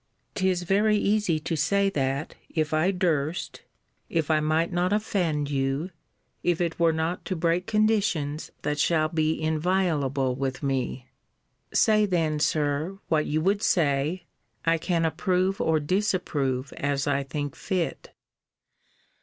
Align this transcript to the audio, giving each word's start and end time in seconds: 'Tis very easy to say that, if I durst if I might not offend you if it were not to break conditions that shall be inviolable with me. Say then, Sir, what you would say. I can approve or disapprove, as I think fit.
'Tis 0.33 0.63
very 0.63 0.97
easy 0.97 1.39
to 1.39 1.55
say 1.55 1.87
that, 1.87 2.33
if 2.49 2.73
I 2.73 2.89
durst 2.89 3.61
if 4.09 4.31
I 4.31 4.39
might 4.39 4.73
not 4.73 4.91
offend 4.91 5.51
you 5.51 5.91
if 6.41 6.59
it 6.59 6.79
were 6.79 6.91
not 6.91 7.23
to 7.25 7.35
break 7.35 7.67
conditions 7.67 8.51
that 8.63 8.79
shall 8.79 9.09
be 9.09 9.39
inviolable 9.39 10.33
with 10.33 10.63
me. 10.63 11.07
Say 11.71 12.07
then, 12.07 12.39
Sir, 12.39 12.97
what 13.09 13.27
you 13.27 13.41
would 13.41 13.61
say. 13.61 14.23
I 14.65 14.79
can 14.79 15.05
approve 15.05 15.61
or 15.61 15.79
disapprove, 15.79 16.73
as 16.77 17.05
I 17.05 17.21
think 17.21 17.55
fit. 17.55 18.09